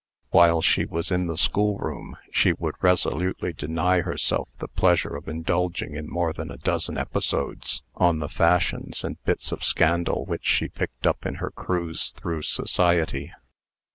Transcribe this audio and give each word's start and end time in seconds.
While 0.31 0.63
she 0.63 0.85
was 0.85 1.11
in 1.11 1.27
the 1.27 1.37
schoolroom, 1.37 2.17
she 2.31 2.53
would 2.53 2.73
resolutely 2.81 3.53
deny 3.53 4.01
herself 4.01 4.49
the 4.57 4.67
pleasure 4.67 5.15
of 5.15 5.27
indulging 5.27 5.93
in 5.95 6.09
more 6.09 6.33
than 6.33 6.49
a 6.49 6.57
dozen 6.57 6.97
episodes 6.97 7.83
on 7.93 8.17
the 8.17 8.27
fashions 8.27 9.03
and 9.03 9.23
bits 9.25 9.51
of 9.51 9.63
scandal 9.63 10.25
which 10.25 10.47
she 10.47 10.69
picked 10.69 11.05
up 11.05 11.23
in 11.23 11.35
her 11.35 11.51
cruise 11.51 12.13
through 12.17 12.41
society. 12.41 13.31